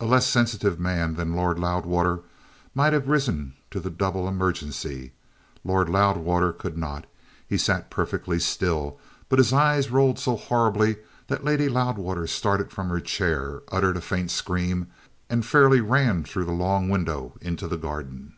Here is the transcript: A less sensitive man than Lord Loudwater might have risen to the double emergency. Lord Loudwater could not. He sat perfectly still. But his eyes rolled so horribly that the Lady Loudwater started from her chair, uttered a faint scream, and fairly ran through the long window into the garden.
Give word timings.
A 0.00 0.04
less 0.06 0.26
sensitive 0.26 0.80
man 0.80 1.14
than 1.14 1.32
Lord 1.36 1.56
Loudwater 1.60 2.22
might 2.74 2.92
have 2.92 3.06
risen 3.06 3.54
to 3.70 3.78
the 3.78 3.90
double 3.90 4.26
emergency. 4.26 5.12
Lord 5.62 5.88
Loudwater 5.88 6.52
could 6.52 6.76
not. 6.76 7.04
He 7.46 7.56
sat 7.56 7.88
perfectly 7.88 8.40
still. 8.40 8.98
But 9.28 9.38
his 9.38 9.52
eyes 9.52 9.88
rolled 9.92 10.18
so 10.18 10.34
horribly 10.34 10.96
that 11.28 11.42
the 11.42 11.46
Lady 11.46 11.68
Loudwater 11.68 12.26
started 12.26 12.72
from 12.72 12.88
her 12.88 12.98
chair, 12.98 13.62
uttered 13.70 13.96
a 13.96 14.00
faint 14.00 14.32
scream, 14.32 14.88
and 15.30 15.46
fairly 15.46 15.80
ran 15.80 16.24
through 16.24 16.46
the 16.46 16.50
long 16.50 16.88
window 16.88 17.34
into 17.40 17.68
the 17.68 17.78
garden. 17.78 18.34